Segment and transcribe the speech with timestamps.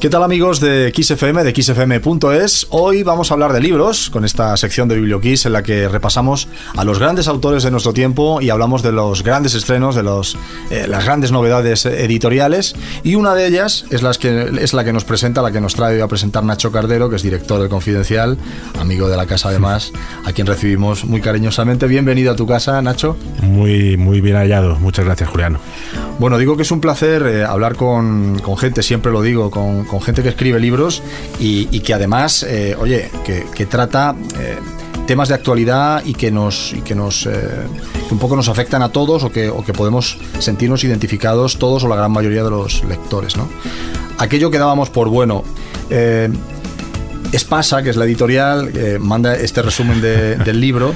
[0.00, 2.68] ¿Qué tal amigos de XFM, de XFM.es?
[2.70, 6.46] Hoy vamos a hablar de libros con esta sección de BiblioKiss en la que repasamos
[6.76, 10.38] a los grandes autores de nuestro tiempo y hablamos de los grandes estrenos, de los,
[10.70, 14.92] eh, las grandes novedades editoriales y una de ellas es, las que, es la que
[14.92, 18.38] nos presenta, la que nos trae a presentar Nacho Cardero, que es director del Confidencial,
[18.78, 19.92] amigo de la casa además,
[20.24, 21.88] a quien recibimos muy cariñosamente.
[21.88, 23.16] Bienvenido a tu casa, Nacho.
[23.42, 24.76] Muy, muy bien hallado.
[24.76, 25.58] Muchas gracias, Juliano.
[26.20, 29.87] Bueno, digo que es un placer eh, hablar con, con gente, siempre lo digo, con
[29.88, 31.02] con gente que escribe libros
[31.40, 34.58] y, que además, eh, oye, que, trata eh,
[35.06, 37.32] temas de actualidad y que nos, y que nos eh,
[38.10, 42.12] un poco nos afectan a todos o que, podemos sentirnos identificados todos o la gran
[42.12, 43.36] mayoría de los lectores.
[43.36, 43.48] ¿no?
[44.18, 45.44] Aquello que dábamos por bueno.
[47.32, 50.94] Espasa, que es la editorial, manda este resumen del libro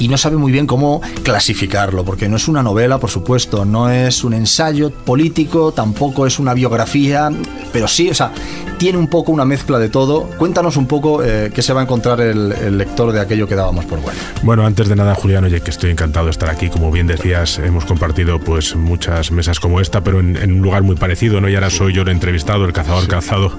[0.00, 3.90] y no sabe muy bien cómo clasificarlo, porque no es una novela, por supuesto, no
[3.90, 7.30] es un ensayo político, tampoco es una biografía,
[7.72, 8.32] pero sí, o sea,
[8.80, 10.22] tiene un poco una mezcla de todo.
[10.38, 13.84] Cuéntanos un poco eh, qué se va a encontrar el, lector de aquello que dábamos
[13.84, 14.18] por bueno.
[14.42, 16.70] Bueno, antes de nada, Julián, oye, que estoy encantado de estar aquí.
[16.70, 20.96] Como bien decías, hemos compartido pues muchas mesas como esta, pero en, un lugar muy
[20.96, 21.50] parecido, ¿no?
[21.50, 23.52] Y ahora soy yo el entrevistado, el cazador calzado,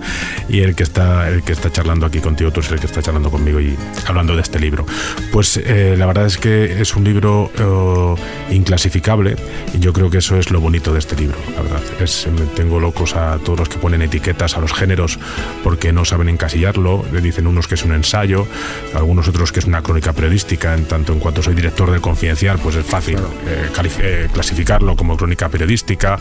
[0.50, 3.04] y el que está el que está charlando aquí contigo, tú eres el que está
[3.04, 4.88] charlando conmigo y hablando de este libro.
[5.32, 9.36] Pues eh, la verdad es que es un libro eh, inclasificable
[9.74, 11.82] y yo creo que eso es lo bonito de este libro, la verdad.
[12.00, 15.20] Es, tengo locos a todos los que ponen etiquetas a los géneros
[15.64, 18.48] porque no saben encasillarlo, le dicen unos que es un ensayo,
[18.94, 22.60] algunos otros que es una crónica periodística, en tanto en cuanto soy director del Confidencial,
[22.60, 26.20] pues es fácil eh, eh, clasificarlo como crónica periodística,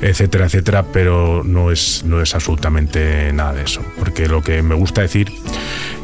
[0.00, 4.74] etcétera, etcétera, pero no es, no es absolutamente nada de eso, porque lo que me
[4.74, 5.32] gusta decir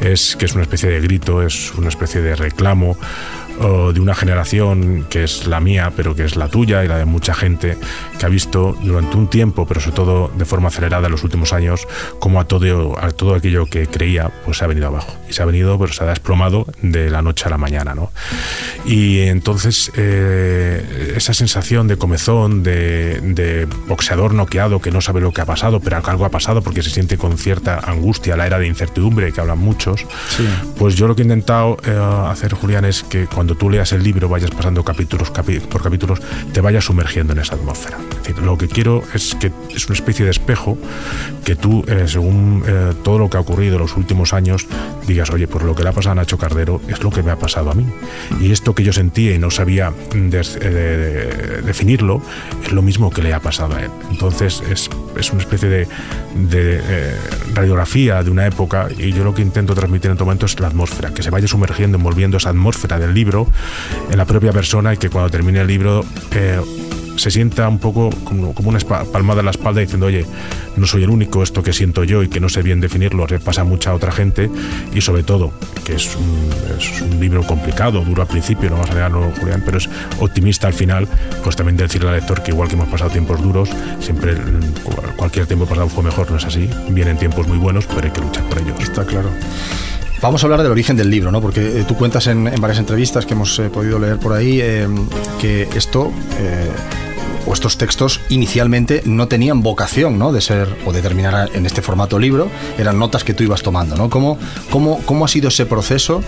[0.00, 2.96] es que es una especie de grito, es una especie de reclamo
[3.56, 7.04] de una generación que es la mía, pero que es la tuya y la de
[7.04, 7.76] mucha gente,
[8.18, 11.52] que ha visto durante un tiempo, pero sobre todo de forma acelerada en los últimos
[11.52, 11.86] años,
[12.18, 15.16] como a todo, a todo aquello que creía, pues se ha venido abajo.
[15.28, 17.94] Y se ha venido, pero se ha desplomado de la noche a la mañana.
[17.94, 18.10] ¿no?
[18.84, 25.41] Y entonces eh, esa sensación de comezón, de, boxeador noqueado que no sabe lo que
[25.41, 28.66] ha pasado, pero algo ha pasado porque se siente con cierta angustia, la era de
[28.66, 30.06] incertidumbre que hablan muchos,
[30.78, 33.92] pues yo lo que he intentado eh, hacer, Julián, es que cuando cuando tú leas
[33.92, 35.30] el libro, vayas pasando capítulos
[35.70, 36.20] por capítulos,
[36.52, 37.96] te vayas sumergiendo en esa atmósfera.
[38.42, 40.76] lo que quiero es que es una especie de espejo
[41.44, 44.66] que tú, eh, según eh, todo lo que ha ocurrido en los últimos años,
[45.06, 47.30] digas, oye, pues lo que le ha pasado a Nacho Cardero es lo que me
[47.30, 47.86] ha pasado a mí.
[48.40, 52.20] Y esto que yo sentía y no sabía eh, definirlo,
[52.64, 53.90] es lo mismo que le ha pasado a él.
[54.10, 54.90] Entonces es,
[55.30, 55.86] una especie de
[57.54, 60.66] radiografía de una época y yo lo que intento transmitir en todo momento es la
[60.66, 63.35] atmósfera, que se vaya sumergiendo, envolviendo esa atmósfera del libro
[64.10, 66.60] en la propia persona y que cuando termine el libro eh,
[67.16, 70.24] se sienta un poco como, una palmada en la espalda diciendo, oye,
[70.76, 73.38] no soy el único, esto que siento yo y que no sé bien definirlo, le
[73.41, 74.50] pasa a mucha otra gente
[74.94, 75.52] y sobre todo,
[75.84, 79.88] que es un, libro complicado, duro al principio, no vamos a negarlo, Julián, pero es
[80.20, 81.08] optimista al final,
[81.42, 83.70] pues también decirle al lector que igual que hemos pasado tiempos duros,
[84.00, 84.34] siempre
[85.16, 88.20] cualquier tiempo pasado fue mejor, no es así, vienen tiempos muy buenos, pero hay que
[88.20, 88.78] luchar por ellos.
[88.80, 89.30] Está claro.
[90.22, 91.41] Vamos a hablar del origen del libro, ¿no?
[91.41, 94.88] Porque eh, tú cuentas en, varias entrevistas que hemos eh, podido leer por ahí eh,
[95.41, 96.10] que esto
[97.49, 100.32] o estos textos inicialmente no tenían vocación, ¿no?
[100.32, 103.94] De ser o de terminar en este formato libro, eran notas que tú ibas tomando,
[103.94, 104.10] ¿no?
[104.10, 104.37] ¿Cómo,
[104.69, 106.22] cómo, cómo ha sido ese proceso?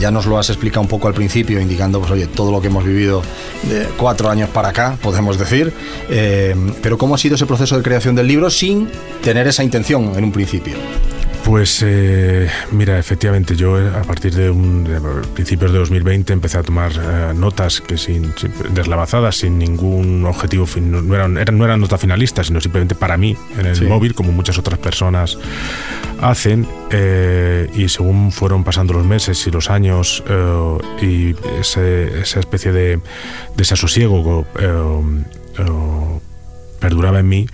[0.00, 2.66] ya nos lo has explicado un poco al principio, indicando, pues oye, todo lo que
[2.66, 3.22] hemos vivido
[3.70, 5.72] de cuatro años para acá, podemos decir,
[6.82, 8.88] pero ¿cómo ha sido ese proceso de creación del libro sin
[9.22, 10.74] tener esa intención en un principio?
[11.44, 14.86] Pues eh, mira, efectivamente, yo eh, a partir de, un,
[15.34, 18.34] principios de 2020 empecé a tomar eh, notas que sin,
[18.70, 23.66] deslavazadas, sin ningún objetivo, no eran, no eran notas finalistas, sino simplemente para mí en
[23.66, 25.38] el móvil, como muchas otras personas
[26.20, 26.66] hacen.
[27.74, 30.22] y según fueron pasando los meses y los años
[31.00, 33.00] y esa especie de
[33.56, 34.44] desasosiego
[36.80, 37.46] perduraba en mí,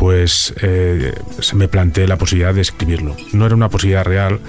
[0.00, 3.14] pues eh, se me planteé la posibilidad de escribirlo.
[3.34, 4.40] No era una posibilidad real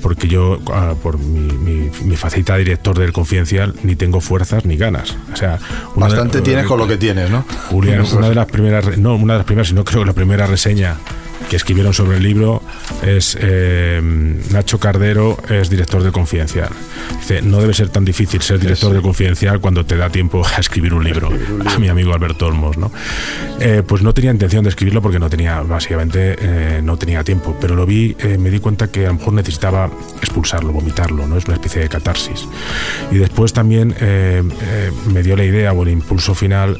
[0.00, 4.76] porque yo, ah, por mi, mi, faceta de director del Confidencial, ni tengo fuerzas ni
[4.76, 5.16] ganas.
[5.32, 5.58] O sea,
[5.96, 7.44] Bastante tienes con lo que tienes, ¿no?
[7.70, 10.46] Julián, una de las primeras, no una de las primeras, sino creo que la primera
[10.46, 10.96] reseña
[11.50, 12.62] que escribieron sobre el libro
[13.02, 14.00] es eh,
[14.52, 16.68] Nacho Cardero es director de Confidencial.
[17.18, 20.60] Dice, no debe ser tan difícil ser director de Confidencial cuando te da tiempo a
[20.60, 21.28] escribir un libro.
[21.66, 22.92] A mi amigo Alberto Olmos, ¿no?
[23.58, 27.56] Eh, pues no tenía intención de escribirlo porque no tenía, básicamente, eh, no tenía tiempo.
[27.60, 31.36] Pero lo vi, me di cuenta que a lo mejor necesitaba expulsarlo, vomitarlo, ¿no?
[31.36, 32.46] Es una especie de catarsis.
[33.10, 33.92] Y después también
[35.12, 36.78] me dio la idea o el impulso final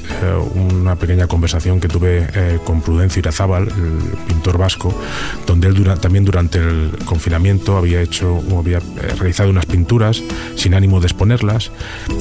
[0.54, 2.28] una pequeña conversación que tuve
[2.64, 4.94] con Prudencio Irazábal, el pintor vasco,
[5.46, 10.22] donde él también durante el confinamiento había hecho, había eh, realizado unas pinturas
[10.54, 11.72] sin ánimo de exponerlas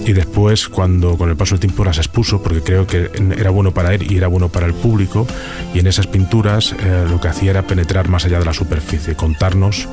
[0.05, 3.71] y después cuando con el paso del tiempo las expuso porque creo que era bueno
[3.71, 5.27] para él y era bueno para el público
[5.73, 9.15] y en esas pinturas eh, lo que hacía era penetrar más allá de la superficie,
[9.15, 9.87] contarnos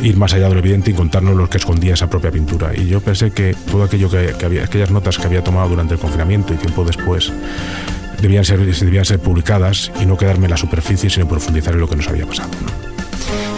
[0.00, 2.72] ir más allá de lo evidente y contarnos lo que escondía esa propia pintura.
[2.76, 6.00] Y yo pensé que todo aquello que, había, aquellas notas que había tomado durante el
[6.00, 7.32] confinamiento y tiempo después,
[8.20, 11.88] debían ser, debían ser publicadas y no quedarme en la superficie, sino profundizar en lo
[11.88, 12.50] que nos había pasado.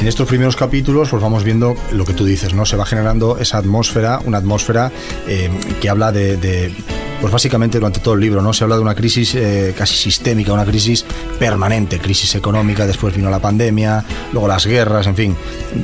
[0.00, 2.64] En estos primeros capítulos pues vamos viendo lo que tú dices, ¿no?
[2.64, 4.90] Se va generando esa atmósfera, una atmósfera
[5.28, 6.72] eh, que habla de,
[7.20, 8.52] pues básicamente durante todo el libro, ¿no?
[8.52, 11.04] Se habla de una crisis eh, casi sistémica, una crisis
[11.38, 15.36] permanente, crisis económica, después vino la pandemia, luego las guerras, en fin.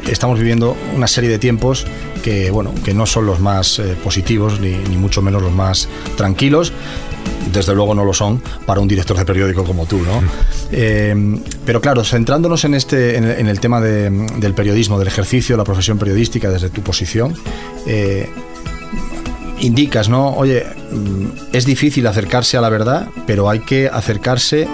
[0.09, 1.87] Estamos viviendo una serie de tiempos
[2.23, 5.89] que, bueno, que no son los más eh, positivos, ni, ni mucho menos los más
[6.17, 6.73] tranquilos,
[7.53, 10.23] desde luego no lo son para un director de periódico como tú, ¿no?
[10.73, 15.99] Eh, pero claro, centrándonos en, este, en, el, tema del periodismo, del ejercicio, la profesión
[15.99, 17.35] periodística desde tu posición,
[17.87, 18.29] eh,
[19.61, 20.31] indicas, ¿no?
[20.31, 24.69] Oye, mm, es difícil acercarse a la verdad, pero hay que acercarse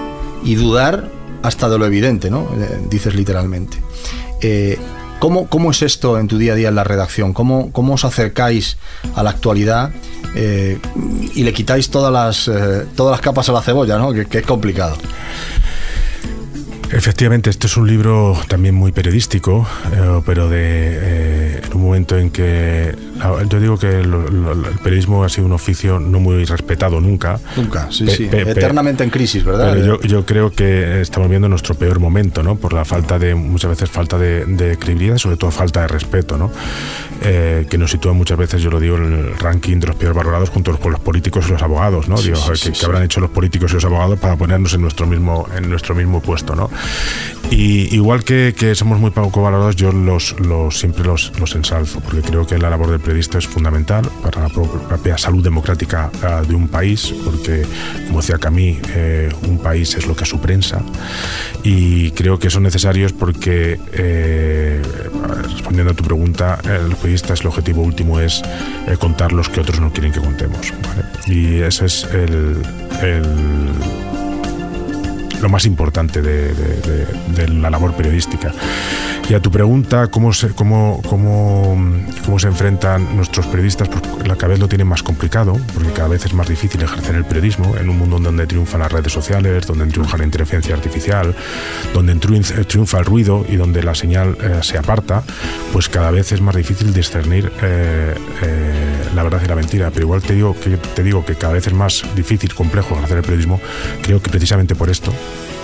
[0.44, 1.08] y dudar
[1.42, 2.48] hasta de lo evidente, ¿no?
[2.56, 3.78] Eh, dices literalmente.
[5.20, 7.32] ¿cómo, ¿Cómo es esto en tu día a día en la redacción?
[7.32, 8.76] ¿Cómo, cómo os acercáis
[9.14, 9.92] a la actualidad?
[10.34, 10.78] Eh,
[11.34, 14.12] y le quitáis todas las, eh, todas las capas a la cebolla, ¿no?
[14.12, 14.96] que es complicado.
[16.92, 22.18] Efectivamente, este es un libro también muy periodístico, eh, pero de eh, en un momento
[22.18, 22.94] en que
[23.48, 24.10] yo digo que el
[24.82, 27.38] periodismo ha sido un oficio no muy respetado nunca.
[27.56, 28.28] Nunca, sí, sí.
[28.30, 29.72] Eternamente en crisis, ¿verdad?
[29.72, 32.56] Pero yo, creo que estamos viendo nuestro peor momento, ¿no?
[32.56, 36.36] Por la falta de, muchas veces, falta de, de credibilidad, sobre todo falta de respeto,
[36.36, 36.50] ¿no?
[37.24, 40.16] Eh, que nos sitúa muchas veces, yo lo digo, en el ranking de los peores
[40.16, 42.20] valorados junto con los políticos y los abogados, ¿no?
[42.20, 45.70] digo, que, habrán hecho los políticos y los abogados para ponernos en nuestro mismo, en
[45.70, 46.68] nuestro mismo puesto, ¿no?
[47.52, 52.22] Y igual que, somos muy poco valorados, yo los, los siempre los, los, ensalzo, porque
[52.22, 56.54] creo que la labor del periodista es fundamental para la propia salud democrática ah, de
[56.54, 57.66] un país, porque,
[58.06, 60.82] como decía Camí, eh, un país es lo que es su prensa,
[61.62, 64.80] y creo que son necesarios porque, eh,
[65.52, 68.42] respondiendo a tu pregunta, los periodistas el objetivo último es
[68.88, 70.72] eh, contar los que otros no quieren que contemos.
[71.26, 72.62] Y ese es el
[75.42, 76.54] lo más importante de,
[77.48, 78.52] la labor periodística.
[79.28, 80.48] Y a tu pregunta, ¿cómo se,
[82.46, 83.88] enfrentan nuestros periodistas?
[83.88, 84.02] Pues
[84.36, 87.76] cada vez lo tienen más complicado, porque cada vez es más difícil ejercer el periodismo
[87.76, 91.34] en un mundo donde triunfan las redes sociales, donde triunfa la inteligencia artificial,
[91.94, 95.22] donde triunfa el ruido y donde la señal eh, se aparta,
[95.72, 99.90] pues cada vez es más difícil discernir eh, eh, la verdad y la mentira.
[99.90, 103.18] Pero igual te digo, que, te digo que cada vez es más difícil, complejo hacer
[103.18, 103.60] el periodismo,
[104.02, 105.12] creo que precisamente por esto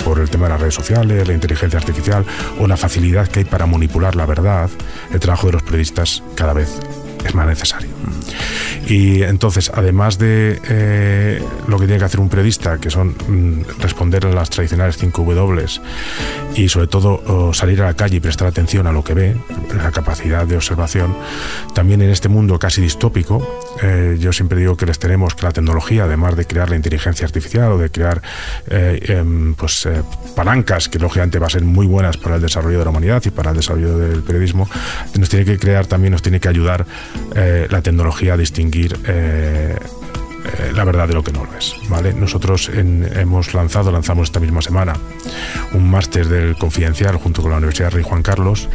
[0.04, 2.24] por el tema de las redes sociales, la inteligencia artificial
[2.58, 4.70] o la facilidad que hay para manipular la verdad,
[5.12, 6.78] el trabajo de los periodistas cada vez
[7.24, 7.97] es más necesario.
[8.88, 13.80] Y entonces, además de eh, lo que tiene que hacer un periodista, que son mm,
[13.80, 15.66] responder a las tradicionales 5 W
[16.56, 19.36] y sobre todo salir a la calle y prestar atención a lo que ve,
[19.76, 21.14] la capacidad de observación,
[21.74, 25.52] también en este mundo casi distópico, eh, yo siempre digo que les tenemos que la
[25.52, 28.22] tecnología, además de crear la inteligencia artificial o de crear
[28.68, 29.86] eh, em, pues,
[30.34, 33.30] palancas que lógicamente va a ser muy buenas para el desarrollo de la humanidad y
[33.30, 34.68] para el desarrollo del periodismo,
[35.18, 36.86] nos tiene que crear también, nos tiene que ayudar
[37.70, 37.97] la tecnología
[38.30, 41.74] a distinguir eh, eh, la verdad de lo que no lo es.
[41.88, 42.12] ¿vale?
[42.14, 44.94] Nosotros hemos lanzado, lanzamos esta misma semana,
[45.74, 48.68] un máster del Confidencial junto con la Universidad Rey Juan Carlos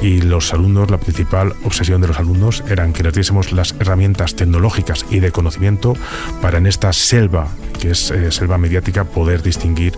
[0.00, 4.36] y los alumnos, la principal obsesión de los alumnos eran que les diésemos las herramientas
[4.36, 5.94] tecnológicas y de conocimiento
[6.40, 9.94] para en esta selva, que es eh, selva mediática, poder distinguir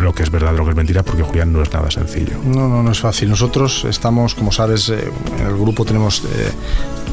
[0.00, 2.36] lo que es verdad lo que es mentira, porque Julián no es nada sencillo.
[2.44, 3.28] No, no, no es fácil.
[3.28, 6.22] Nosotros estamos, como sabes, en el grupo tenemos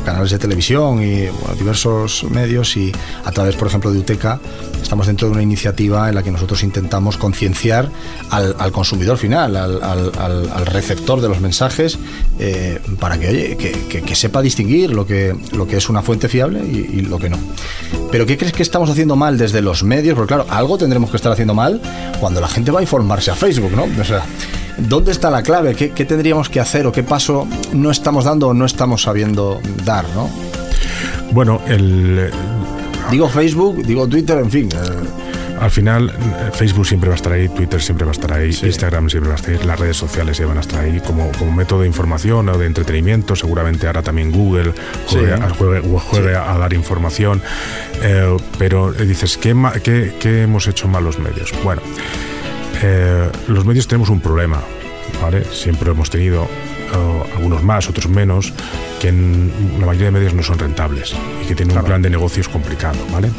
[0.08, 2.94] canales de televisión y diversos medios y
[3.26, 4.40] a través, por ejemplo, de UTECA
[4.82, 7.90] estamos dentro de una iniciativa en la que nosotros intentamos concienciar
[8.30, 12.00] al, consumidor final, al, receptor de los mensajes,
[12.40, 16.62] eh, para que, oye, que, sepa distinguir lo que, lo que es una fuente fiable
[16.66, 17.38] y, lo que no.
[18.10, 20.16] Pero ¿qué crees que estamos haciendo mal desde los medios?
[20.16, 21.82] Porque claro, algo tendremos que estar haciendo mal
[22.20, 23.84] cuando la gente va a informarse a Facebook, ¿no?
[23.84, 24.24] O sea,
[24.78, 25.76] ¿dónde está la clave?
[25.76, 29.62] ¿Qué, qué tendríamos que hacer o qué paso no estamos dando o no estamos sabiendo
[29.86, 30.30] dar, ¿no?
[31.32, 32.32] Bueno, el
[33.12, 34.70] Digo Facebook, digo Twitter, en fin.
[34.74, 35.37] Eh.
[35.60, 36.12] Al final,
[36.54, 39.36] Facebook siempre va a estar ahí, Twitter siempre va a estar ahí, Instagram siempre va
[39.36, 42.50] a estar ahí, las redes sociales van a estar ahí como, como método de información
[42.50, 43.36] o de entretenimiento.
[43.36, 44.74] Seguramente ahora también Google
[45.08, 47.42] juegue, a, dar información.
[48.02, 49.56] Eh, pero dices, ¿qué,
[50.20, 51.54] ¿qué, hemos hecho mal los medios?
[51.64, 51.82] Bueno.
[52.84, 54.62] Eh, los medios tenemos un problema,
[55.20, 55.44] ¿vale?
[55.46, 56.48] Siempre hemos tenido
[57.36, 58.54] algunos más, otros menos,
[59.00, 61.14] que en la mayoría de medios no son rentables
[61.44, 63.30] y que tienen un plan de negocios complicado, ¿vale?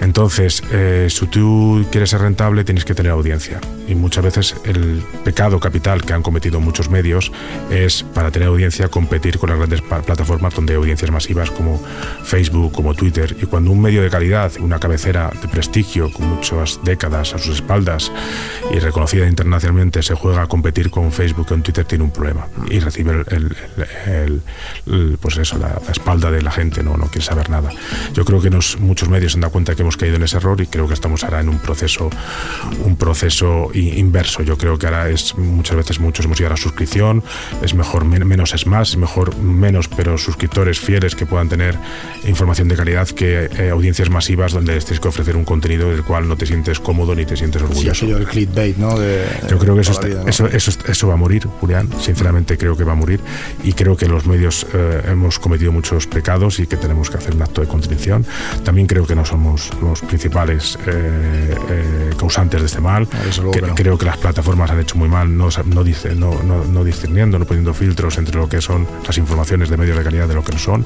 [0.00, 3.60] Entonces, eh, si tú quieres ser rentable, tienes que tener audiencia.
[3.88, 7.32] Y muchas veces el pecado capital que han cometido muchos medios
[7.70, 11.80] es, para tener audiencia, competir con las grandes plataformas donde hay audiencias masivas como
[12.24, 13.36] Facebook, como Twitter.
[13.40, 17.56] Y cuando un medio de calidad, una cabecera de prestigio, con muchas décadas a sus
[17.56, 18.12] espaldas
[18.72, 22.46] y reconocida internacionalmente, se juega a competir con Facebook o con Twitter, tiene un problema.
[22.70, 23.24] Y recibe
[24.06, 24.42] el,
[25.20, 27.70] pues eso, la, espalda de la gente, no, no quiere saber nada.
[28.12, 30.36] Yo creo que nos, muchos medios se han dado cuenta que hemos caído en ese
[30.36, 32.10] error y creo que estamos ahora en un proceso,
[32.84, 34.42] un proceso inverso.
[34.42, 37.22] Yo creo que ahora es muchas veces muchos hemos ido a la suscripción,
[37.62, 41.76] es mejor menos es más, es mejor menos pero suscriptores fieles que puedan tener
[42.26, 46.28] información de calidad que eh, audiencias masivas donde tienes que ofrecer un contenido del cual
[46.28, 48.06] no te sientes cómodo ni te sientes orgulloso.
[48.06, 48.96] Sí, yo el clickbait, ¿no?
[49.48, 51.88] yo creo que eso, eso, eso, eso, va a morir, Julián.
[52.00, 53.20] Sinceramente creo que va a morir
[53.64, 57.34] y creo que los medios eh, hemos cometido muchos pecados y que tenemos que hacer
[57.34, 58.24] un acto de contrición.
[58.64, 63.08] También creo que no somos los principales eh, eh, causantes de este mal.
[63.74, 67.74] Creo que las plataformas han hecho muy mal no, no, no, no, discerniendo, no poniendo
[67.74, 70.58] filtros entre lo que son las informaciones de medios de calidad de lo que no
[70.58, 70.84] son.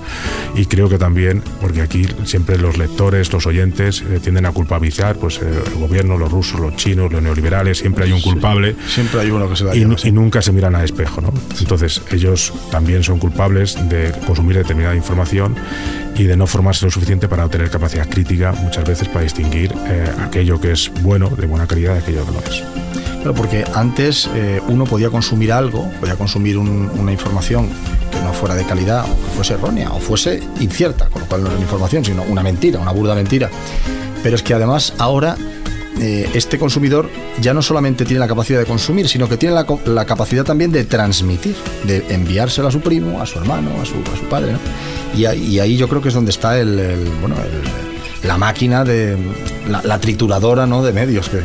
[0.54, 5.40] Y creo que también, porque aquí siempre los lectores, los oyentes tienden a culpabilizar pues,
[5.40, 8.76] el gobierno, los rusos, los chinos, los neoliberales, siempre hay un culpable.
[8.88, 11.20] siempre hay uno que se da y, y, nunca se miran al espejo.
[11.20, 11.32] ¿no?
[11.60, 15.54] Entonces ellos también son culpables de consumir determinada información
[16.16, 20.10] y de no formarse lo suficiente para tener capacidad crítica muchas veces para distinguir eh,
[20.22, 22.62] aquello que es bueno, de buena calidad, de aquello que no es.
[23.20, 27.68] Claro, porque antes eh, uno podía consumir algo, podía consumir una información
[28.10, 31.44] que no fuera de calidad, o que fuese errónea, o fuese incierta, con lo cual
[31.44, 33.50] no era información, sino una mentira, una burda mentira.
[34.22, 35.36] Pero es que además ahora
[36.00, 40.04] eh, este consumidor ya no solamente tiene la capacidad de consumir, sino que tiene la,
[40.06, 41.54] capacidad también de transmitir,
[41.84, 44.56] de enviárselo a su primo, a su hermano, a su, a su padre.
[45.14, 47.36] Y, ahí yo creo que es donde está el, bueno,
[48.22, 49.16] la máquina de
[49.68, 50.82] la, trituradora ¿no?
[50.82, 51.40] de medios que,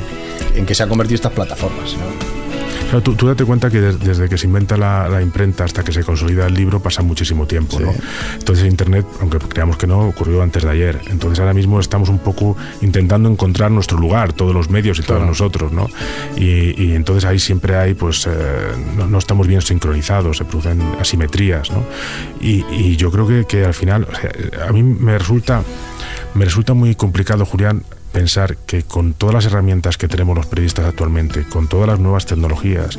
[0.57, 1.95] en que se han convertido estas plataformas
[3.01, 6.53] tú, date cuenta que desde que se inventa la, imprenta hasta que se consolida el
[6.53, 7.79] libro pasa muchísimo tiempo.
[7.79, 7.93] ¿no?
[8.33, 11.01] Entonces Internet, aunque creamos que no, ocurrió antes de ayer.
[11.09, 15.25] Entonces ahora mismo estamos un poco intentando encontrar nuestro lugar, todos los medios y todos
[15.25, 15.71] nosotros.
[15.71, 15.87] ¿no?
[16.37, 18.31] Y, entonces ahí siempre hay, pues, eh,
[19.09, 21.71] no, estamos bien sincronizados, se producen asimetrías.
[21.71, 21.83] ¿no?
[22.39, 24.07] Y, yo creo que, que al final,
[24.67, 25.63] a mí me resulta,
[26.33, 27.83] me resulta muy complicado, Julián,
[28.15, 32.25] pensar que con todas las herramientas que tenemos los periodistas actualmente, con todas las nuevas
[32.25, 32.97] tecnologías,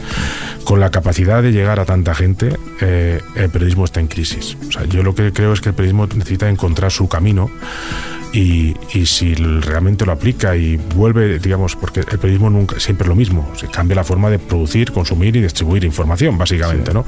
[0.64, 4.58] con la capacidad de llegar a tanta gente, eh, el periodismo está en crisis.
[4.68, 7.50] O sea, yo lo que creo es que el periodismo necesita encontrar su camino
[8.37, 13.14] y, si realmente lo aplica y vuelve, digamos, porque el periodismo nunca siempre es lo
[13.14, 17.07] mismo, se cambia la forma de producir, consumir y distribuir información, básicamente, ¿no?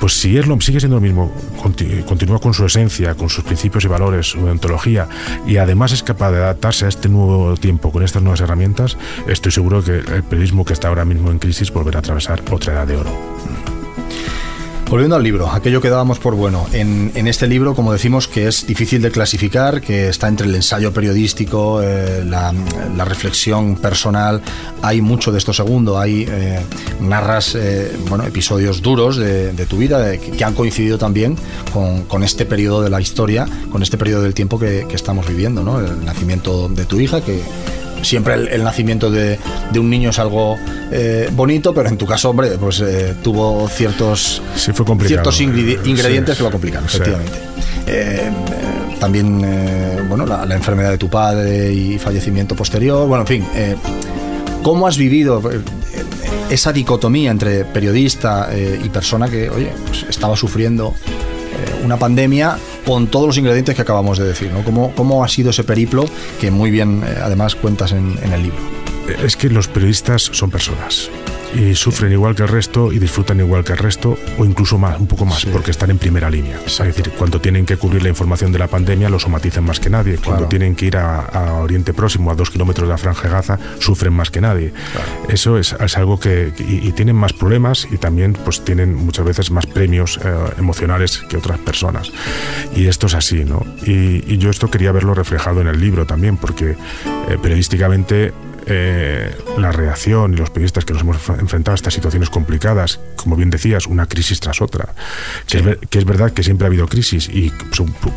[0.00, 1.32] Pues si es lo, sigue siendo lo mismo,
[2.06, 5.08] continúa con su esencia, con sus principios y valores, su ontología,
[5.46, 8.96] y además es capaz de adaptarse a este nuevo tiempo con estas nuevas herramientas,
[9.28, 12.72] estoy seguro que el periodismo que está ahora mismo en crisis volverá a atravesar otra
[12.72, 13.10] edad de oro.
[14.92, 16.66] Volviendo al libro, aquello que dábamos por bueno.
[16.74, 20.92] En, este libro, como decimos, que es difícil de clasificar, que está entre el ensayo
[20.92, 22.52] periodístico, eh, la,
[23.06, 24.42] reflexión personal,
[24.82, 25.98] hay mucho de esto segundo.
[25.98, 26.60] Hay eh,
[27.00, 31.38] narras eh, bueno, episodios duros de, tu vida que, han coincidido también
[32.06, 35.64] con, este periodo de la historia, con este periodo del tiempo que, que estamos viviendo,
[35.64, 35.80] ¿no?
[35.80, 37.40] El nacimiento de tu hija, que
[38.02, 39.38] siempre el, nacimiento de,
[39.76, 40.58] un niño es algo
[40.90, 46.50] eh, bonito, pero en tu caso, hombre, pues eh, tuvo ciertos, ciertos ingredientes que lo
[46.50, 47.38] complican, efectivamente.
[47.86, 48.30] Eh,
[49.00, 49.40] también,
[50.08, 53.46] bueno, la, enfermedad de tu padre y fallecimiento posterior, bueno, en fin.
[54.62, 55.42] ¿Cómo has vivido
[56.48, 60.94] esa dicotomía entre periodista y persona que, oye, pues estaba sufriendo
[61.84, 64.50] una pandemia con todos los ingredientes que acabamos de decir.
[64.64, 66.04] ¿Cómo, cómo ha sido ese periplo
[66.40, 68.60] que muy bien eh, además cuentas en, en el libro?
[69.24, 71.10] Es que los periodistas son personas
[71.54, 74.98] y sufren igual que el resto y disfrutan igual que el resto o incluso más,
[74.98, 76.58] un poco más, porque están en primera línea.
[76.64, 79.90] Es decir, cuando tienen que cubrir la información de la pandemia lo somatizan más que
[79.90, 80.18] nadie.
[80.18, 83.58] Cuando tienen que ir a, Oriente Próximo, a dos kilómetros de la Franja de Gaza,
[83.78, 84.72] sufren más que nadie.
[85.28, 86.52] Eso es, algo que...
[86.58, 91.38] Y, tienen más problemas y también pues tienen muchas veces más premios eh, emocionales que
[91.38, 92.12] otras personas.
[92.76, 93.64] Y esto es así, ¿no?
[93.84, 96.76] Y, yo esto quería verlo reflejado en el libro también, porque
[97.28, 98.32] eh, periodísticamente
[98.66, 103.36] eh, la reacción y los periodistas que nos hemos enfrentado a estas situaciones complicadas, como
[103.36, 104.94] bien decías, una crisis tras otra,
[105.46, 107.52] que, es, verdad que siempre ha habido crisis y,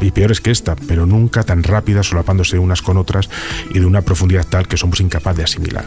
[0.02, 3.30] y, peores que esta, pero nunca tan rápidas, solapándose unas con otras
[3.72, 5.86] y de una profundidad tal que somos incapaces de asimilar.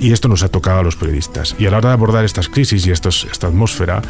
[0.00, 1.56] Y esto nos ha tocado a los periodistas.
[1.58, 3.10] Y a la hora de abordar estas crisis y esta
[3.46, 4.02] atmósfera,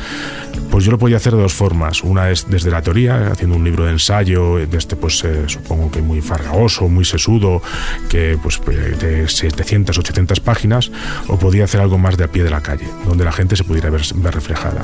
[0.71, 2.03] pues yo lo podía hacer de dos formas.
[2.03, 5.91] Una es desde la teoría, haciendo un libro de ensayo, de este pues eh, supongo
[5.91, 7.63] que muy farragoso, muy sesudo,
[8.09, 10.91] que pues de 700, 800 páginas,
[11.29, 13.65] o podía hacer algo más de a pie de la calle, donde la gente se
[13.65, 14.83] pudiera ver, reflejada.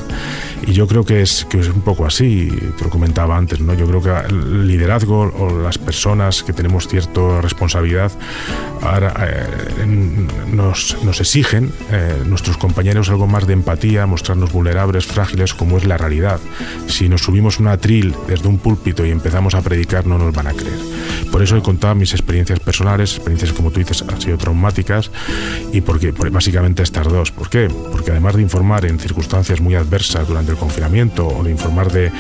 [0.67, 3.75] Y yo creo que es, que es un poco así, te lo comentaba antes, ¿no?
[3.75, 8.13] Yo creo que el liderazgo o las personas que tenemos cierta responsabilidad
[8.83, 9.87] ahora, eh,
[10.53, 15.85] nos, nos, exigen, eh, nuestros compañeros, algo más de empatía, mostrarnos vulnerables, frágiles, como es
[15.85, 16.41] la realidad.
[16.87, 20.47] Si nos subimos una tril desde un púlpito y empezamos a predicar, no nos van
[20.47, 20.79] a creer.
[21.31, 25.11] Por eso he contado mis experiencias personales, experiencias como tú dices, han sido traumáticas,
[25.73, 27.33] y porque, básicamente estas dos.
[27.33, 27.69] ¿Por qué?
[27.91, 32.13] Porque además de informar en circunstancias muy adversas durante el confinamiento o de informar de,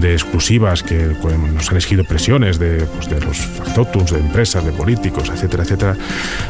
[0.00, 1.14] de exclusivas que
[1.52, 5.96] nos han exigido presiones de, pues, de los factotums, de empresas, de políticos, etcétera, etcétera,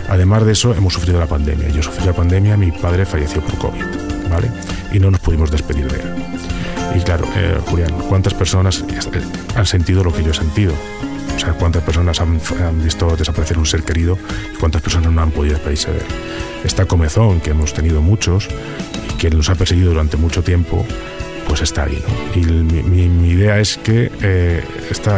[0.09, 1.64] además de eso hemos sufrido la pandemia.
[1.73, 3.85] Yo sufrí la pandemia, mi padre falleció por COVID,
[4.31, 4.51] ¿vale?
[4.93, 6.15] Y no nos pudimos despedir de él.
[6.95, 8.85] Y claro, eh, Julián, ¿cuántas personas
[9.57, 10.73] han sentido lo que yo he sentido?
[11.35, 12.39] O sea, cuántas personas han,
[12.83, 14.17] visto desaparecer un ser querido
[14.55, 16.07] y cuántas personas no han podido despedirse de él.
[16.65, 18.49] Esta comezón que hemos tenido muchos
[19.13, 20.87] y que nos ha perseguido durante mucho tiempo,
[21.55, 22.03] pues está ahí.
[22.05, 22.41] ¿no?
[22.41, 24.65] Y mi, idea es que eh,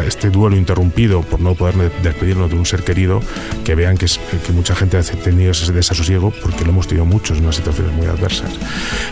[0.07, 3.23] este duelo interrumpido por no poder despedirnos de un ser querido,
[3.64, 7.38] que vean que, que mucha gente ha tenido ese desasosiego porque lo hemos tenido muchos
[7.38, 8.50] en unas situaciones muy adversas.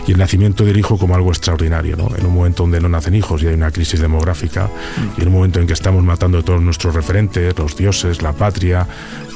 [0.05, 2.15] Y el nacimiento del hijo como algo extraordinario, ¿no?
[2.15, 4.69] en un momento donde no nacen hijos y hay una crisis demográfica,
[5.17, 8.33] y en un momento en que estamos matando a todos nuestros referentes, los dioses, la
[8.33, 8.85] patria,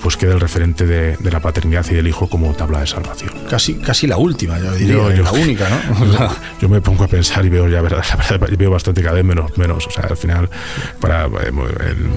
[0.01, 3.31] pues queda el referente de, la paternidad y del hijo como tabla de salvación.
[3.49, 6.29] Casi, casi la última, yo diría, la única, ¿no?
[6.61, 9.25] Yo, me pongo a pensar y veo ya, verdad, la verdad, veo bastante cada vez
[9.25, 9.87] menos, menos.
[9.87, 10.49] O sea, al final,
[10.99, 11.51] para, eh,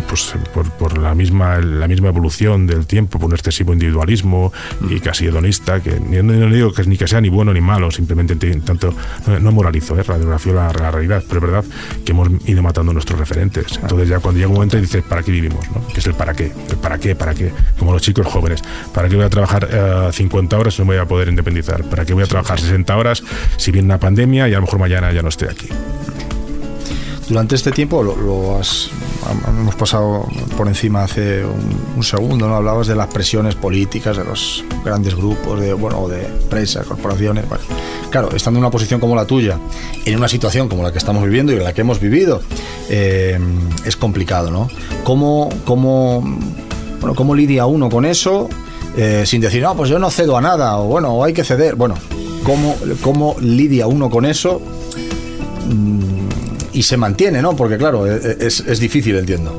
[0.08, 0.34] pues,
[0.78, 4.52] por, la, misma, la misma evolución del tiempo, por un excesivo individualismo
[4.88, 8.36] y casi hedonista, que no, digo que ni que sea ni bueno ni malo, simplemente
[8.60, 8.94] tanto,
[9.40, 10.02] no, moralizo, ¿eh?
[10.02, 11.64] radiografía la, la realidad, pero es verdad
[12.04, 13.78] que hemos ido matando nuestros referentes.
[13.80, 15.68] Entonces ya cuando llega un momento y dices, ¿para qué vivimos?
[15.70, 15.86] ¿no?
[15.88, 16.52] ¿Qué es el para qué?
[16.70, 17.14] ¿El para qué?
[17.14, 17.52] ¿Para qué?
[17.78, 18.62] como los chicos jóvenes.
[18.94, 21.82] ¿Para qué voy a trabajar 50 eh, horas si no me voy a poder independizar?
[21.84, 23.22] ¿Para qué voy a trabajar 60 horas
[23.56, 25.68] si viene una pandemia y a lo mejor mañana ya no estoy aquí?
[27.28, 28.90] Durante este tiempo lo, has,
[29.48, 32.56] hemos pasado por encima hace un, segundo, ¿no?
[32.56, 37.44] Hablabas de las presiones políticas de los grandes grupos, de, bueno, de empresas, corporaciones.
[38.10, 39.58] Claro, estando en una posición como la tuya,
[40.04, 42.42] en una situación como la que estamos viviendo y en la que hemos vivido,
[42.90, 43.38] eh,
[43.84, 44.68] es complicado, ¿no?
[45.04, 46.22] ¿Cómo, cómo
[47.00, 48.48] bueno, ¿cómo lidia uno con eso?
[48.96, 51.42] Eh, sin decir, no, pues yo no cedo a nada, o bueno, o hay que
[51.42, 51.74] ceder.
[51.74, 51.96] Bueno,
[52.44, 54.60] ¿cómo, cómo lidia uno con eso?
[56.72, 57.54] Y se mantiene, ¿no?
[57.54, 59.58] Porque claro, e, e, es, es difícil, entiendo.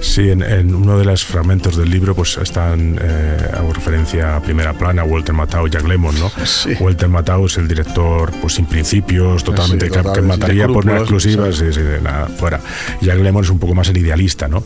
[0.00, 4.72] Sí, en, uno de los fragmentos del libro pues están, eh, hago referencia a primera
[4.72, 6.30] plana, Walter Matthau y Jack Lemmon, ¿no?
[6.80, 11.72] Walter Matthau es el director pues sin principios, totalmente que, mataría por una exclusiva, sí,
[11.72, 12.60] sí, de nada, fuera.
[13.00, 14.64] Jack Lemmon es un poco más el idealista, ¿no?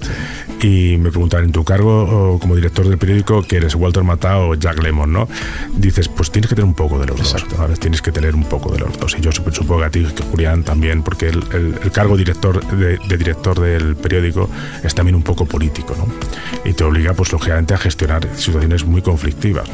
[0.63, 4.55] Y me preguntan, en tu cargo como director del periódico, que eres Walter Matthau o
[4.55, 5.29] Jack Lemmon, ¿no?
[5.77, 7.81] Dices, pues tienes que tener un poco de los dos, ¿sabes?
[7.81, 9.17] Tienes que tener un poco de los dos.
[9.19, 12.99] Y yo supongo que a ti, que Julián también, porque el, el, cargo director de,
[12.99, 14.49] de, director del periódico
[14.83, 16.07] es también un poco político, ¿no?
[16.69, 19.69] Y te obliga, pues lógicamente, a gestionar situaciones muy conflictivas.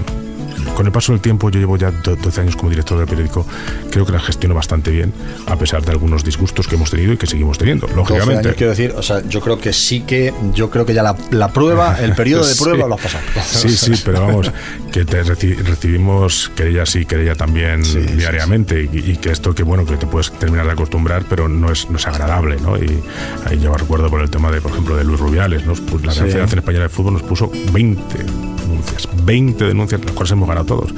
[0.74, 3.46] Con el paso del tiempo, yo llevo ya 12 años como director del periódico,
[3.90, 5.12] creo que la gestiono bastante bien,
[5.46, 8.48] a pesar de algunos disgustos que hemos tenido y que seguimos teniendo, lógicamente.
[8.48, 11.48] Años, quiero decir, o sea, yo creo que sí que, yo creo que ya la,
[11.48, 13.24] prueba, el periodo de prueba lo has pasado.
[13.44, 14.52] Sí, sí, pero vamos,
[14.92, 17.82] que te recibimos querella sí, querella también
[18.16, 21.88] diariamente y, que esto que bueno, que te puedes terminar de acostumbrar, pero no es,
[21.90, 22.76] no es agradable, ¿no?
[22.76, 23.02] Y
[23.46, 25.74] ahí yo recuerdo por el tema de, por ejemplo, de Luis Rubiales, ¿no?
[26.02, 28.49] la Federación Española de Fútbol nos puso 20
[28.80, 30.94] denuncias, 20 denuncias, las cuales hemos ganado todos.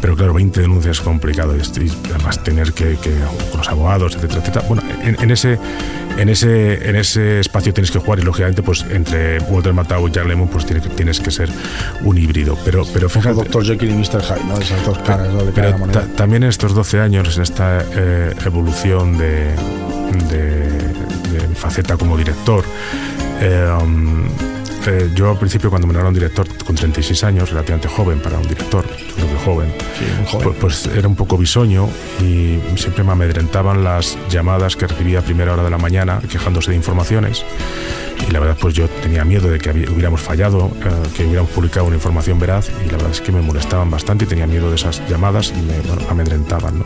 [0.00, 1.60] Pero claro, 20 denuncias es complicado y,
[2.10, 2.96] además tener que,
[3.50, 4.64] con los abogados, etcétera, etcétera.
[4.68, 5.58] Bueno, en, ese,
[6.18, 10.10] en, ese, en ese espacio tienes que jugar y lógicamente pues entre Walter Matthau y
[10.10, 11.50] Jack Lemmon pues tienes, tienes que ser
[12.02, 12.56] un híbrido.
[12.64, 13.34] Pero, pero fíjate...
[13.34, 14.22] Doctor Jekyll y Mr.
[14.22, 14.58] Hyde, ¿no?
[14.58, 15.28] Esas dos caras.
[15.54, 15.76] Pero,
[16.16, 19.54] también en estos 12 años, en esta eh, evolución de,
[20.30, 22.64] de, mi faceta como director,
[23.40, 24.26] eh, um,
[24.86, 26.41] eh, yo al principio cuando me nombraron director
[26.72, 29.74] con 36 años, relativamente joven para un director, creo que joven,
[30.42, 31.86] Pues, pues, era un poco bisoño
[32.20, 36.70] y siempre me amedrentaban las llamadas que recibía a primera hora de la mañana quejándose
[36.70, 37.44] de informaciones
[38.28, 41.86] y la verdad pues yo tenía miedo de que hubiéramos fallado, eh, que hubiéramos publicado
[41.86, 44.76] una información veraz y la verdad es que me molestaban bastante y tenía miedo de
[44.76, 45.74] esas llamadas y me
[46.08, 46.84] amedrentaban.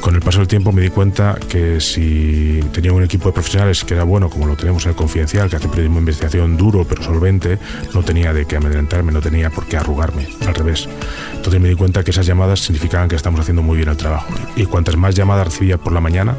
[0.00, 3.32] Con con el paso del tiempo me di cuenta que si tenía un equipo de
[3.32, 6.56] profesionales que era bueno, como lo tenemos en el Confidencial, que hace periodismo de investigación
[6.56, 7.58] duro pero solvente,
[7.92, 10.88] no tenía de qué amedrentarme, no tenía por qué arrugarme, al revés.
[11.34, 14.32] Entonces me di cuenta que esas llamadas significaban que estamos haciendo muy bien el trabajo.
[14.54, 16.36] Y cuantas más llamadas recibía por la mañana,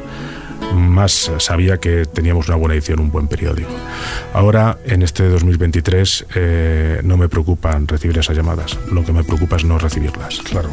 [0.74, 3.70] más sabía que teníamos una buena edición, un buen periódico.
[4.34, 8.78] Ahora, en este 2023, eh, no me preocupan recibir esas llamadas.
[8.92, 10.40] Lo que me preocupa es no recibirlas.
[10.40, 10.70] Claro.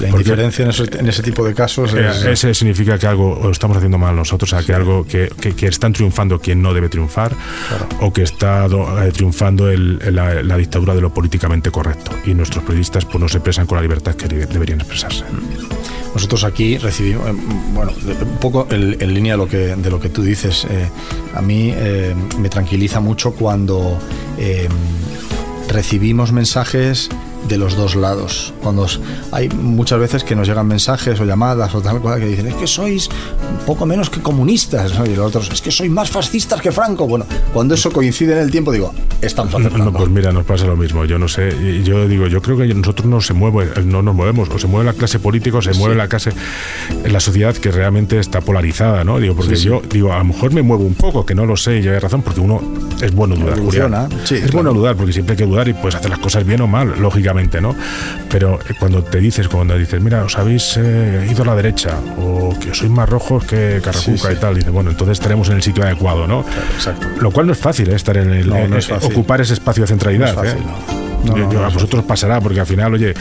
[0.00, 4.14] La indiferencia en ese, tipo de casos eh, Ese significa que algo estamos haciendo mal
[4.16, 7.32] nosotros, o sea, que algo que, que, están triunfando quien no debe triunfar
[8.00, 13.18] o que está eh, triunfando la, dictadura de lo políticamente correcto y nuestros periodistas pues
[13.20, 15.24] no se expresan con la libertad que deberían expresarse.
[16.14, 17.34] Nosotros aquí recibimos, eh,
[17.74, 20.66] bueno, un poco en, línea de lo que, de lo que tú dices,
[21.34, 21.74] a mí
[22.38, 23.98] me tranquiliza mucho cuando
[25.68, 27.10] recibimos mensajes
[27.48, 28.52] de los dos lados.
[28.62, 28.86] Cuando
[29.32, 32.54] hay muchas veces que nos llegan mensajes o llamadas o tal cual que dicen es
[32.54, 33.08] que sois
[33.66, 37.06] poco menos que comunistas y los otros es que sois más fascistas que Franco.
[37.06, 39.86] Bueno, cuando eso coincide en el tiempo digo estamos acertando.
[39.86, 41.04] No, pues mira, nos pasa lo mismo.
[41.04, 44.48] Yo no sé, yo digo, yo creo que nosotros no se mueve, no nos movemos,
[44.50, 46.30] o se mueve la clase política o se mueve la clase,
[47.04, 49.18] en la sociedad que realmente está polarizada, ¿no?
[49.18, 51.80] Digo, porque yo digo, a lo mejor me muevo un poco, que no lo sé,
[51.80, 52.60] y hay razón, porque uno
[53.00, 53.58] es bueno dudar.
[54.30, 56.66] es bueno dudar, porque siempre hay que dudar y puedes hacer las cosas bien o
[56.66, 57.74] mal, lógicamente ¿no?
[58.30, 61.98] Pero eh, cuando te dices, cuando dices, mira, os habéis eh, ido a la derecha,
[62.18, 65.62] o que sois más rojos que Carracuca y tal, dice, bueno, entonces estaremos en el
[65.62, 66.44] sitio adecuado, ¿no?
[66.74, 67.06] exacto.
[67.20, 67.96] Lo cual no es fácil, ¿eh?
[67.96, 68.52] estar en el,
[69.02, 70.34] ocupar ese espacio de centralidad.
[71.32, 73.14] A vosotros pasará, porque al final, oye,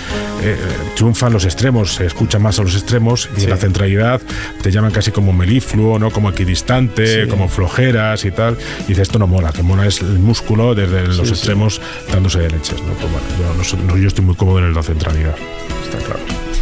[0.96, 4.22] triunfan los extremos, se escucha más a los extremos y en la centralidad
[4.62, 6.12] te llaman casi como melifluo, ¿no?
[6.12, 8.58] Como equidistante, como flojeras y tal.
[8.86, 12.50] Y dices, esto no mola, que mola es el músculo desde los extremos dándose de
[12.50, 12.94] leches, ¿no?
[12.94, 15.36] Pues yo, yo estoy muy cómodo en la centralidad.
[15.86, 16.53] Está claro.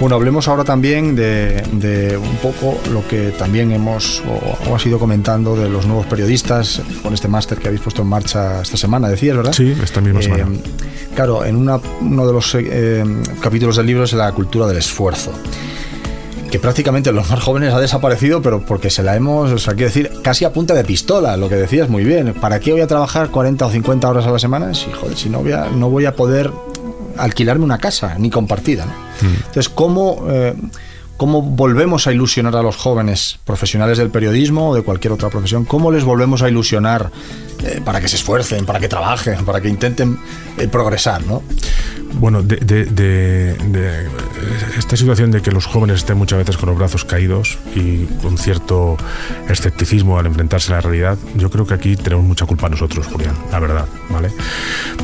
[0.00, 4.22] Bueno, hablemos ahora también de, un poco lo que también hemos
[4.68, 8.08] o, has ido comentando de los nuevos periodistas con este máster que habéis puesto en
[8.08, 9.52] marcha esta semana, decías, ¿verdad?
[9.52, 10.44] Sí, esta misma semana.
[10.54, 10.60] Eh,
[11.16, 13.04] claro, en uno de los eh,
[13.40, 15.32] capítulos del libro es la cultura del esfuerzo
[16.50, 19.88] que prácticamente los más jóvenes ha desaparecido, pero porque se la hemos, o sea, quiero
[19.88, 22.32] decir, casi a punta de pistola, lo que decías muy bien.
[22.34, 24.72] ¿Para qué voy a trabajar 40 o 50 horas a la semana?
[24.72, 26.50] Si, joder, si no voy a, no voy a poder
[27.18, 28.86] alquilarme una casa, ni compartida.
[28.86, 28.92] ¿no?
[29.28, 29.34] Mm.
[29.34, 30.54] Entonces, ¿cómo, eh,
[31.18, 35.66] ¿cómo volvemos a ilusionar a los jóvenes profesionales del periodismo o de cualquier otra profesión?
[35.66, 37.10] ¿Cómo les volvemos a ilusionar
[37.64, 40.18] eh, para que se esfuercen, para que trabajen, para que intenten
[40.56, 41.26] eh, progresar?
[41.26, 41.42] ¿no?
[42.14, 43.56] Bueno, de,
[44.78, 48.38] esta situación de que los jóvenes estén muchas veces con los brazos caídos y con
[48.38, 48.96] cierto
[49.48, 53.34] escepticismo al enfrentarse a la realidad, yo creo que aquí tenemos mucha culpa nosotros, Julián,
[53.50, 54.30] la verdad, ¿vale?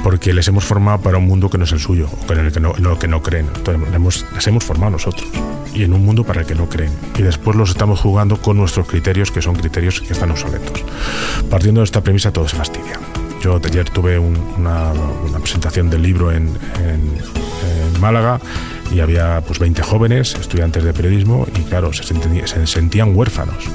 [0.05, 2.61] Porque les hemos formado para un mundo que no es el suyo, en el que
[2.61, 3.48] no, que no creen.
[4.35, 5.27] Les hemos formado nosotros
[5.74, 6.92] y en un mundo para el que no creen.
[7.18, 10.84] Y después los estamos jugando con nuestros criterios, que son criterios que están obsoletos.
[11.50, 12.98] Partiendo de esta premisa, todo se fastidia.
[13.44, 14.94] Yo ayer tuve una,
[15.38, 16.48] presentación del libro en,
[18.00, 18.40] Málaga
[18.90, 23.68] y había pues 20 jóvenes, estudiantes de periodismo, y claro, se, se sentían huérfanos.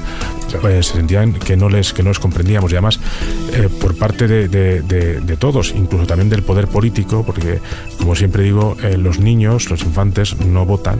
[0.60, 2.98] Pues, se sentían que no les, que no les comprendíamos y además
[3.52, 7.60] eh, por parte de, todos, incluso también del poder político, porque
[7.98, 10.98] como siempre digo, eh, los niños, los infantes no votan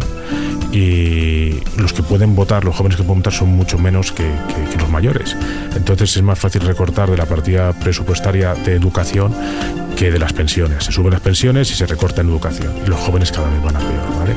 [0.72, 4.30] y los que pueden votar, los jóvenes que pueden votar son mucho menos que,
[4.78, 5.37] los mayores.
[5.74, 9.35] Entonces es más fácil recortar de la partida presupuestaria de educación
[10.00, 10.84] que de las pensiones.
[10.84, 13.76] Se suben las pensiones y se recorta en educación y los jóvenes cada vez van
[13.76, 14.18] a peor.
[14.18, 14.34] ¿vale?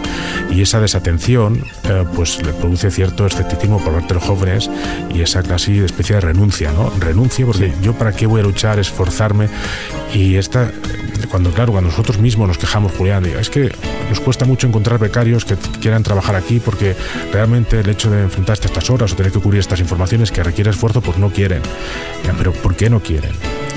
[0.51, 4.69] Y esa desatención eh, pues le produce cierto escepticismo por parte de los jóvenes
[5.15, 6.73] y esa casi especie de renuncia.
[6.73, 6.91] ¿no?
[6.99, 9.47] Renuncia porque yo para qué voy a luchar, esforzarme
[10.13, 10.69] y esta
[11.31, 13.71] cuando claro, cuando nosotros mismos nos quejamos, Julián, es que
[14.09, 16.93] nos cuesta mucho encontrar becarios que quieran trabajar aquí porque
[17.31, 20.43] realmente el hecho de enfrentarse a estas horas o tener que cubrir estas informaciones que
[20.43, 21.61] requiere esfuerzo, pues no quieren.
[22.37, 23.31] pero ¿por qué no quieren?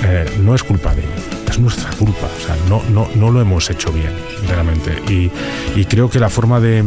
[0.04, 2.28] Eh, no es culpa de ellos, es nuestra culpa.
[2.36, 4.12] O sea, no, no, no lo hemos hecho bien,
[4.48, 4.92] realmente.
[5.08, 5.30] Y,
[5.78, 6.84] y creo que la forma de,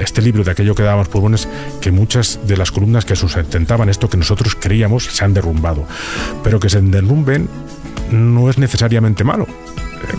[0.00, 1.48] este libro de aquello que dábamos por bueno es
[1.80, 5.84] que muchas de las columnas que sustentaban esto que nosotros creíamos se han derrumbado.
[6.44, 7.48] Pero que se derrumben
[8.10, 9.46] no es necesariamente malo.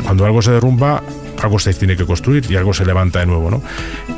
[0.04, 1.04] Cuando algo se derrumba,
[1.41, 3.62] algo se tiene que construir y algo se levanta de nuevo, ¿no?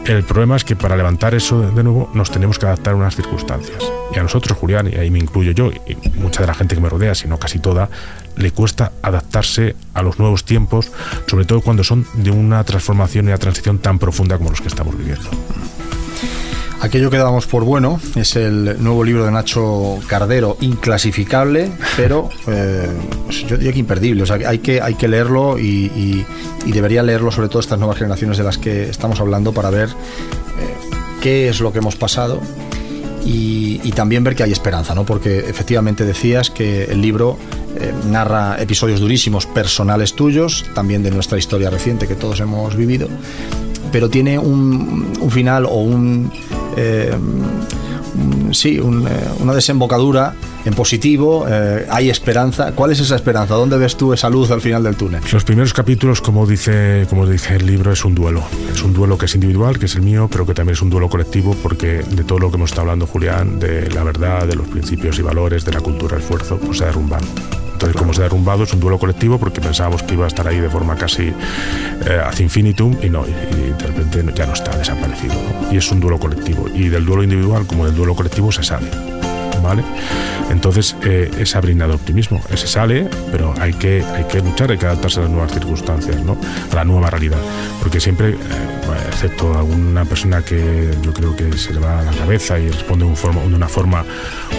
[0.06, 3.16] El problema es que para levantar eso de nuevo nos tenemos que adaptar a unas
[3.16, 3.78] circunstancias.
[4.14, 6.82] Y a nosotros, Julián, y ahí me incluyo yo, y mucha de la gente que
[6.82, 7.90] me rodea, si no casi toda,
[8.36, 10.92] le cuesta adaptarse a los nuevos tiempos,
[11.28, 14.68] sobre todo cuando son de una transformación y una transición tan profunda como los que
[14.68, 15.30] estamos viviendo.
[16.82, 22.88] Aquello que dábamos por bueno es el nuevo libro de Nacho Cardero, inclasificable, pero eh,
[23.26, 24.24] pues yo diría que imperdible.
[24.24, 26.26] O sea, hay que, hay que leerlo y,
[26.66, 29.94] debería leerlo sobre todo estas nuevas generaciones de las que estamos hablando para ver eh,
[31.22, 32.40] qué es lo que hemos pasado
[33.26, 35.06] y, también ver que hay esperanza, ¿no?
[35.06, 37.38] Porque efectivamente decías que el libro
[37.76, 43.10] eh, narra episodios durísimos personales tuyos, también de nuestra historia reciente que todos hemos vivido,
[43.92, 46.32] pero tiene un, final o un...
[46.82, 47.12] Eh,
[48.52, 50.34] sí, eh, una desembocadura
[50.66, 52.72] en positivo, eh, hay esperanza.
[52.74, 53.56] ¿Cuál es esa esperanza?
[53.56, 55.22] ¿Dónde ves tú esa luz al final del túnel?
[55.32, 58.44] Los primeros capítulos, como dice, como dice el libro, es un duelo.
[58.74, 60.90] Es un duelo que es individual, que es el mío, pero que también es un
[60.90, 64.56] duelo colectivo porque de todo lo que hemos estado hablando, Julián, de la verdad, de
[64.56, 67.69] los principios y valores, de la cultura, el esfuerzo, pues se ha.
[67.80, 70.46] Entonces, como se ha derrumbado, es un duelo colectivo porque pensábamos que iba a estar
[70.46, 74.76] ahí de forma casi eh, ad infinitum y no, y, de repente ya no está
[74.76, 75.34] desaparecido.
[75.72, 76.68] Y es un duelo colectivo.
[76.68, 78.90] Y del duelo individual como del duelo colectivo se sale.
[79.62, 79.84] ¿Vale?
[80.50, 84.78] Entonces eh, esa brinda de optimismo, ese sale, pero hay que, hay que luchar, hay
[84.78, 86.38] que adaptarse a las nuevas circunstancias, ¿no?
[86.72, 87.38] a la nueva realidad,
[87.82, 88.36] porque siempre, eh,
[89.08, 93.06] excepto alguna persona que yo creo que se le va a la cabeza y responde
[93.06, 93.12] de,
[93.56, 94.04] una forma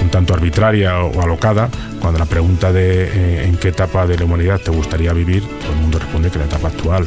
[0.01, 1.69] un tanto arbitraria o, alocada,
[2.01, 5.73] cuando la pregunta de eh, en qué etapa de la humanidad te gustaría vivir, todo
[5.73, 7.07] el mundo responde que la etapa actual.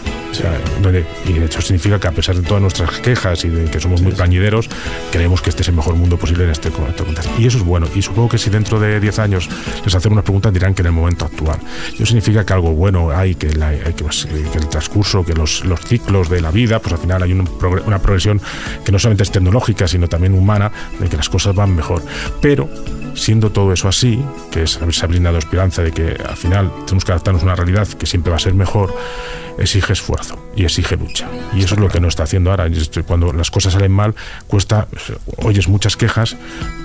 [1.25, 4.01] y de hecho significa que a pesar de todas nuestras quejas y de que somos
[4.01, 4.69] muy plañideros,
[5.11, 7.31] creemos que este es el mejor mundo posible en este, este contexto.
[7.37, 9.49] Y eso es bueno y supongo que si dentro de 10 años
[9.83, 11.59] les hacen unas preguntas dirán que en el momento actual.
[11.93, 13.47] Eso significa que algo bueno hay, que,
[14.01, 17.33] pues, que, el transcurso, que los, los, ciclos de la vida, pues al final hay
[17.33, 18.41] una progresión
[18.83, 22.01] que no solamente es tecnológica, sino también humana, de que las cosas van mejor.
[22.41, 22.69] Pero
[23.13, 27.11] siendo todo eso así, que es haberse brindado esperanza de que al final tenemos que
[27.11, 28.95] adaptarnos a una realidad que siempre va a ser mejor,
[29.57, 31.27] exige esfuerzo y exige lucha.
[31.53, 32.67] Y eso es lo que no está haciendo ahora.
[33.05, 34.15] Cuando las cosas salen mal,
[34.47, 34.87] cuesta,
[35.37, 36.35] oyes muchas quejas,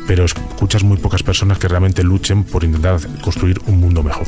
[0.07, 4.27] pero escuchas muy pocas personas que realmente luchen por intentar construir un mundo mejor.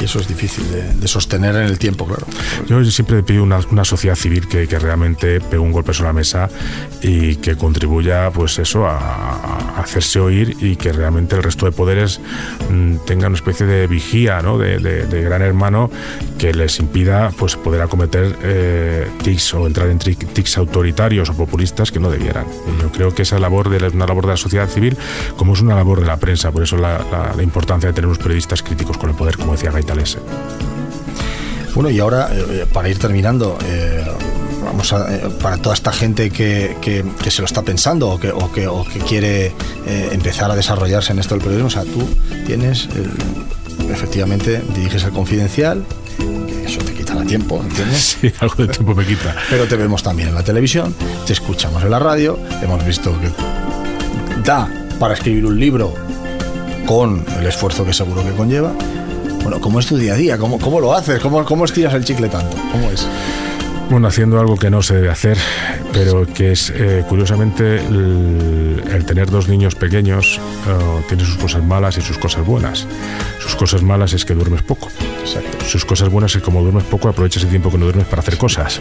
[0.00, 2.26] Y eso es difícil de, sostener en el tiempo, claro.
[2.66, 6.08] Yo siempre he pedido una, una sociedad civil que, que, realmente pegue un golpe sobre
[6.08, 6.48] la mesa
[7.02, 12.20] y que contribuya, pues eso, a, hacerse oír y que realmente el resto de poderes
[12.70, 14.58] mm, tengan una especie de vigía, ¿no?
[14.58, 15.90] De, gran hermano
[16.38, 21.92] que les impida, pues, poder acometer eh, tics o entrar en tics autoritarios o populistas
[21.92, 22.46] que no debieran.
[22.66, 24.96] Y yo creo que esa labor de una labor de la sociedad civil,
[25.36, 27.00] como es una labor de la prensa, por eso la,
[27.42, 29.70] importancia de tener unos periodistas críticos con el poder, como decía
[31.74, 34.04] bueno, y ahora, eh, eh, para ir terminando, eh,
[34.62, 35.08] vamos a,
[35.40, 36.76] para toda esta gente que,
[37.28, 39.52] se lo está pensando o que, o que, o que quiere
[39.86, 42.06] empezar a desarrollarse en esto del periodismo, o sea, tú
[42.46, 42.88] tienes,
[43.90, 45.84] efectivamente, diriges el confidencial,
[46.18, 48.18] que eso te quitará tiempo, ¿entiendes?
[48.20, 49.34] Sí, algo de tiempo me quita.
[49.50, 50.94] Pero te vemos también en la televisión,
[51.26, 53.30] te escuchamos en la radio, hemos visto que
[54.44, 54.68] da
[54.98, 55.94] para escribir un libro
[56.86, 58.72] con el esfuerzo que seguro que conlleva
[59.42, 60.38] bueno, ¿cómo es tu día a día?
[60.38, 61.20] ¿Cómo, cómo lo haces?
[61.20, 62.56] ¿Cómo, ¿Cómo estiras el chicle tanto?
[62.70, 63.06] ¿Cómo es?
[63.90, 65.36] Bueno, haciendo algo que no se debe hacer,
[65.92, 71.98] pero que es, eh, curiosamente, el, tener dos niños pequeños eh, tiene sus cosas malas
[71.98, 72.86] y sus cosas buenas.
[73.40, 74.88] Sus cosas malas es que duermes poco.
[75.66, 78.20] Sus cosas buenas es que como duermes poco, aprovechas el tiempo que no duermes para
[78.20, 78.80] hacer cosas.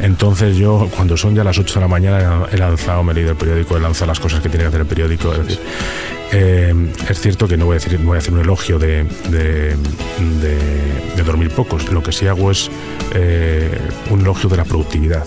[0.00, 3.30] Entonces yo, cuando son ya las 8 de la mañana, he lanzado, me he leído
[3.30, 5.32] el periódico, he lanzado las cosas que tiene que hacer el periódico.
[5.32, 5.60] Es decir,
[6.32, 6.74] eh,
[7.08, 9.76] es cierto que no voy a, decir, hacer un elogio de, de,
[11.24, 11.90] dormir pocos.
[11.92, 12.70] Lo que sí hago es
[13.14, 13.70] eh,
[14.10, 15.24] un elogio de la productividad.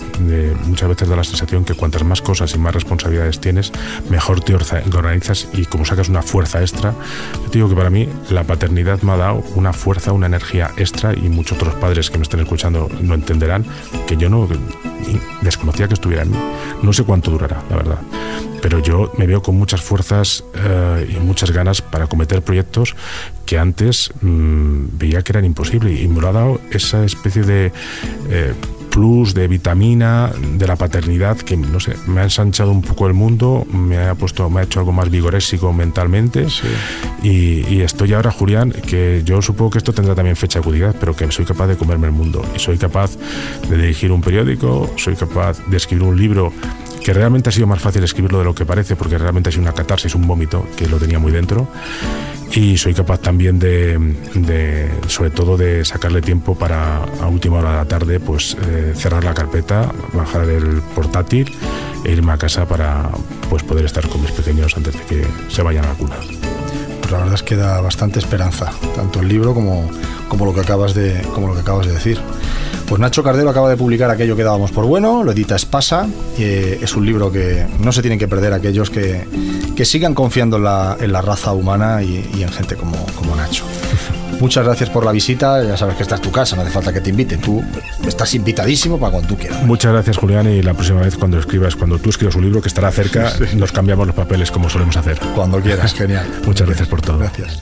[0.66, 3.72] muchas veces da la sensación que cuantas más cosas y más responsabilidades tienes,
[4.10, 6.92] mejor te organizas y como sacas una fuerza extra.
[7.44, 10.72] Yo te digo que para mí la paternidad me ha dado una fuerza, una energía
[10.76, 13.64] extra y muchos otros padres que me estén escuchando no entenderán
[14.06, 14.48] que yo no
[15.40, 16.38] desconocía que estuviera en mí.
[16.82, 17.98] No sé cuánto durará, la verdad
[18.62, 22.94] pero yo me veo con muchas fuerzas eh, y muchas ganas para cometer proyectos
[23.44, 26.00] que antes mm, veía que eran imposibles.
[26.00, 27.72] Y me lo ha dado esa especie de
[28.30, 28.54] eh,
[28.90, 33.12] plus de vitamina de la paternidad que no sé me ha ensanchado un poco el
[33.12, 36.46] mundo me ha puesto me ha hecho algo más vigorésico mentalmente.
[37.22, 40.96] Y, y, estoy ahora Julián que yo supongo que esto tendrá también fecha de acudidad
[40.98, 42.42] pero que soy capaz de comerme el mundo.
[42.54, 43.18] Y soy capaz
[43.68, 46.52] de dirigir un periódico soy capaz de escribir un libro
[47.06, 49.62] que realmente ha sido más fácil escribirlo de lo que parece, porque realmente ha sido
[49.62, 51.68] una catarsis, un vómito, que lo tenía muy dentro.
[52.50, 57.76] Y soy capaz también de, sobre todo, de sacarle tiempo para a última hora de
[57.76, 61.54] la tarde, pues eh, cerrar la carpeta, bajar el portátil
[62.04, 63.08] e irme a casa para
[63.50, 66.16] pues, poder estar con mis pequeños antes de que se vayan a la cuna.
[67.02, 69.88] Pues la verdad es que da bastante esperanza, tanto el libro como,
[70.28, 72.18] como, lo, que acabas de, como lo que acabas de decir.
[72.86, 76.06] Pues Nacho Cardero acaba de publicar aquello que dábamos por bueno, lo edita Espasa,
[76.38, 79.26] y es un libro que no se tienen que perder aquellos que,
[79.74, 83.34] que sigan confiando en la, en la raza humana y, y, en gente como, como
[83.34, 83.64] Nacho.
[84.40, 85.62] Muchas gracias por la visita.
[85.64, 87.40] Ya sabes que esta es tu casa, no hace falta que te inviten.
[87.40, 87.64] Tú
[88.06, 89.62] estás invitadísimo para cuando tú quieras.
[89.64, 90.48] Muchas gracias, Julián.
[90.48, 93.72] Y la próxima vez cuando escribas, cuando tú escribas un libro que estará cerca, nos
[93.72, 95.18] cambiamos los papeles como solemos hacer.
[95.34, 96.26] Cuando quieras, genial.
[96.44, 97.18] Muchas gracias por todo.
[97.18, 97.60] Gracias.